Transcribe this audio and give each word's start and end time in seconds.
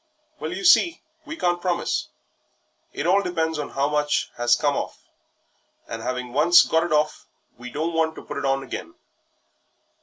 "Well, 0.39 0.51
you 0.51 0.65
see, 0.65 1.03
we 1.27 1.37
can't 1.37 1.61
promise; 1.61 2.07
it 2.91 3.05
all 3.05 3.21
depends 3.21 3.59
on 3.59 3.69
how 3.69 3.87
much 3.87 4.31
has 4.35 4.55
come 4.55 4.75
off, 4.75 4.97
and 5.87 6.01
'aving 6.01 6.33
once 6.33 6.63
got 6.63 6.85
it 6.85 6.89
hoff, 6.91 7.27
we 7.59 7.69
don't 7.69 7.93
want 7.93 8.15
to 8.15 8.23
put 8.25 8.37
it 8.37 8.45
on 8.45 8.63
again." 8.63 8.95